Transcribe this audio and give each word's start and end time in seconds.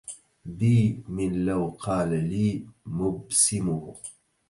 بي 0.57 0.77
من 1.15 1.31
لو 1.45 1.63
قال 1.83 2.09
لي 2.29 2.47
مبسمه 2.97 3.85